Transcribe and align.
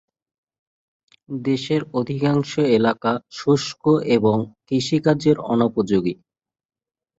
দেশের 1.43 1.81
অধিকাংশ 1.93 2.51
এলাকা 2.77 3.11
শুষ্ক 3.31 3.83
এবং 4.15 4.35
কৃষিকাজের 4.67 5.37
অনুপযোগী। 5.45 6.13